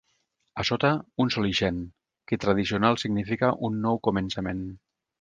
A 0.63 0.63
sota, 0.69 0.89
un 1.25 1.29
sol 1.35 1.49
ixent, 1.51 1.83
que 2.33 2.41
tradicional 2.47 3.01
significa 3.05 3.55
un 3.71 3.81
nou 3.89 4.05
començament. 4.11 4.69